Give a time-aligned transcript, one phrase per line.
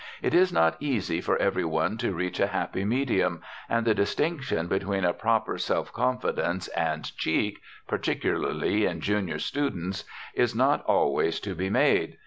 [0.23, 4.65] It is not easy for every one to reach a happy medium, and the distinction
[4.67, 10.03] between a proper self confidence and "cheek," particularly in junior students,
[10.33, 12.17] is not always to be made.